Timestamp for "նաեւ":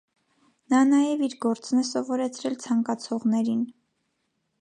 0.91-1.19